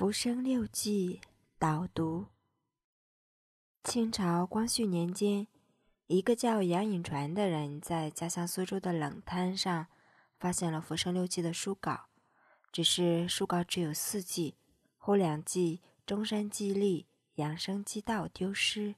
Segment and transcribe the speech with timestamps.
[0.02, 1.20] 《浮生六记》
[1.58, 2.24] 导读。
[3.84, 5.46] 清朝光绪年间，
[6.06, 9.88] 一个叫杨颖传的人在家乡苏州的冷滩上
[10.38, 12.06] 发现了《浮生六记》的书稿，
[12.72, 14.54] 只是书稿只有四记，
[14.96, 17.02] 后两记《中山记历》
[17.34, 18.94] 《养生记道》丢失。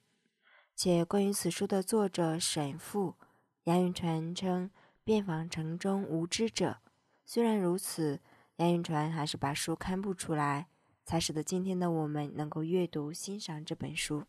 [0.76, 3.16] 且关于此书的作者沈复，
[3.64, 4.70] 杨颖传称
[5.02, 6.78] 遍访城中无知者。
[7.24, 8.20] 虽然如此，
[8.58, 10.68] 杨颖传还是把书刊布出来。
[11.12, 14.24] 才使得今天的我们能够阅读欣赏这本书。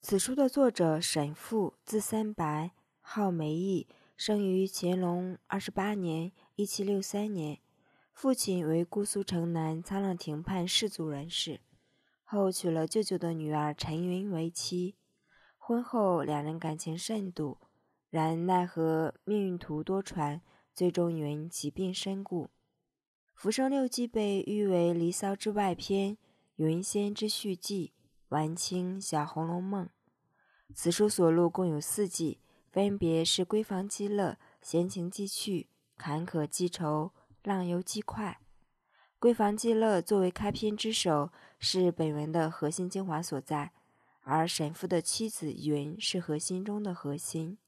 [0.00, 2.70] 此书的作者沈复，字三白，
[3.02, 7.58] 号梅义，生于乾隆二十八年（一七六三年）。
[8.14, 11.60] 父亲为姑苏城南沧浪亭畔士族人士，
[12.22, 14.94] 后娶了舅舅的女儿陈云为妻。
[15.58, 17.58] 婚后两人感情甚笃，
[18.08, 20.40] 然奈何命运途多舛，
[20.72, 22.44] 最终云疾病身故。
[23.34, 26.12] 《浮生六记》被誉为《离骚》之外篇，
[26.56, 27.92] 《云仙之续记》，
[28.28, 29.84] 晚清小《红楼梦》。
[30.74, 32.38] 此书所录共有四记，
[32.72, 34.30] 分别是《闺房记乐》
[34.62, 35.60] 《闲情记趣》
[35.98, 37.12] 《坎坷记愁》
[37.48, 38.38] 《浪游记快》。
[39.28, 43.72] 《闺房记乐》作为开篇之首，是本文的核心精华所在，
[44.22, 47.58] 而沈复的妻子云是核心中的核心。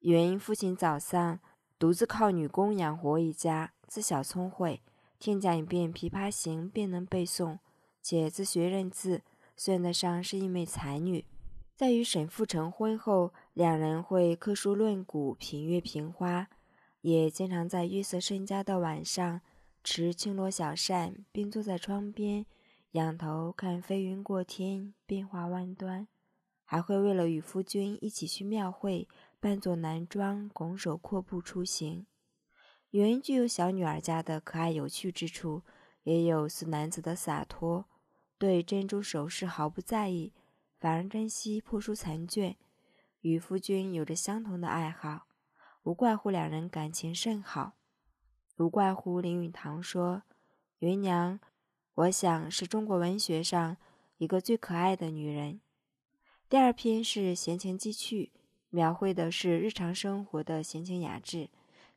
[0.00, 1.40] 云父亲早丧。
[1.80, 4.82] 独自靠女工养活一家，自小聪慧，
[5.18, 7.58] 听讲一遍《琵琶行》便能背诵，
[8.02, 9.22] 且自学认字，
[9.56, 11.24] 算得上是一枚才女。
[11.74, 16.48] 在与沈复成婚后，两人会刻书论古，品月评花，
[17.00, 19.40] 也经常在月色深佳的晚上，
[19.82, 22.44] 持青罗小扇，并坐在窗边，
[22.90, 26.06] 仰头看飞云过天，变化万端。
[26.66, 29.08] 还会为了与夫君一起去庙会。
[29.40, 32.04] 扮作男装，拱手阔步出行。
[32.90, 35.62] 云具有小女儿家的可爱有趣之处，
[36.04, 37.84] 也有似男子的洒脱，
[38.38, 40.32] 对珍珠首饰毫不在意，
[40.78, 42.56] 反而珍惜破书残卷。
[43.20, 45.26] 与夫君有着相同的爱好，
[45.82, 47.74] 无怪乎两人感情甚好。
[48.56, 50.22] 无怪乎林语堂说
[50.80, 51.38] ：“芸娘，
[51.94, 53.76] 我想是中国文学上
[54.16, 55.60] 一个最可爱的女人。”
[56.48, 58.32] 第二篇是闲情记趣。
[58.70, 61.48] 描绘的是日常生活的闲情雅致，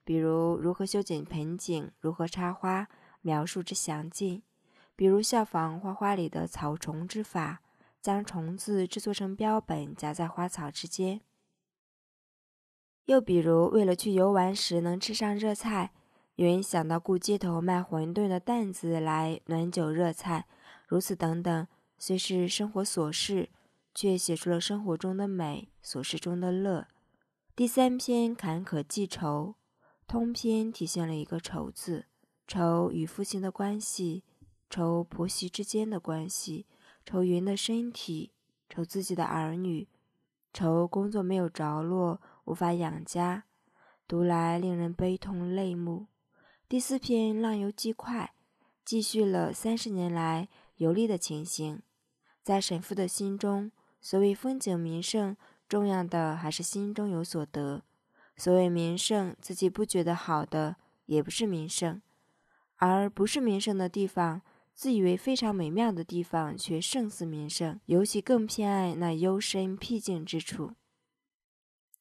[0.03, 2.88] 比如如何修剪盆景，如何插花，
[3.22, 4.41] 描述之详尽；
[4.95, 7.62] 比如效仿花花里的草虫之法，
[8.01, 11.19] 将虫子制作成标本，夹在花草之间；
[13.06, 15.91] 又比如为了去游玩时能吃上热菜，
[16.35, 20.47] 云想到雇街头卖馄饨的担子来暖酒热菜，
[20.88, 23.50] 如此等等，虽是生活琐事。
[23.94, 26.88] 却写出了生活中的美，琐事中的乐。
[27.53, 29.56] 第三篇坎坷记愁，
[30.12, 32.06] 通篇体现了一个愁字：
[32.46, 34.26] 愁与父亲的关系，
[34.70, 36.66] 愁婆媳之间的关系，
[37.06, 38.34] 愁云的身体，
[38.68, 39.88] 愁自己的儿女，
[40.52, 43.46] 愁工作没有着落，无法养家，
[44.06, 46.08] 读来令人悲痛泪目。
[46.68, 48.34] 第四篇浪游记快，
[48.84, 51.82] 继续了三十年来游历的情形，
[52.44, 53.72] 在沈复的心中。
[54.02, 55.38] 所谓风景名胜，
[55.70, 57.84] 重要的还是心中有所得。
[58.41, 62.02] 所谓名胜，自己不觉得好的，也不是名胜；
[62.78, 64.41] 而不是名胜的地方，
[64.74, 67.80] 自以为非常美妙的地方，却胜似名胜。
[67.85, 70.72] 尤其更偏爱那幽深僻静之处。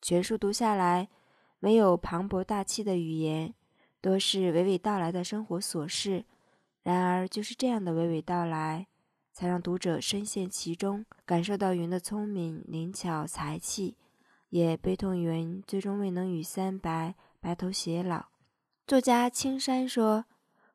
[0.01, 1.11] 全书读下来，
[1.59, 3.53] 没有磅礴大气的语言，
[4.01, 6.25] 多是娓娓道来的生活琐事。
[6.85, 8.87] 然而，就是这样的娓娓道来。
[9.35, 13.99] 才让读者深陷其中，感受到云的聪明、灵巧、才气，
[14.51, 18.27] 也悲痛云最终未能与三白白头偕老。
[18.87, 20.27] 作家青山说：“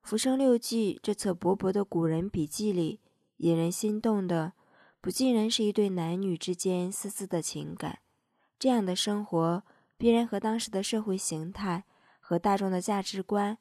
[0.07, 2.99] 《浮生六记》这册薄薄的古人笔记里，
[3.37, 4.53] 引人心动的，
[4.99, 7.99] 不尽然是一对男女之间丝丝的情感。
[8.57, 9.63] 这样的生活，
[9.97, 11.85] 必然和当时的社会形态、
[12.19, 13.57] 和大众的价值观、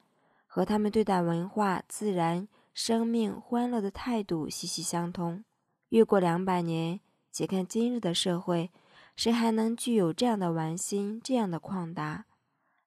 [0.46, 5.44] 和他们对待文化、自然。”生命欢乐的态度息息相通。
[5.90, 6.98] 越过两百年，
[7.30, 8.72] 且看今日的社会，
[9.16, 12.26] 谁还能具有这样的玩心、这样的旷达？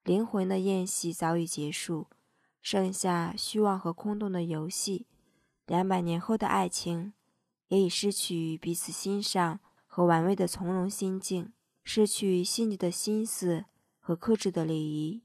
[0.04, 2.06] 灵魂的宴席早已结束，
[2.60, 5.06] 剩下虚妄和空洞的游戏。
[5.66, 7.12] 两百年后的爱情，
[7.68, 11.52] 也已失去彼此欣赏和玩味的从容心境，
[11.82, 13.64] 失去细腻的心思
[13.98, 15.22] 和克制的礼仪。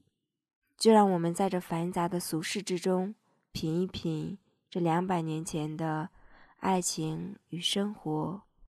[0.76, 3.14] 就让我们在这繁杂的俗世之中，
[3.52, 4.38] 品一品。
[4.68, 6.08] 这两百年前的
[6.56, 8.42] 爱情与生活。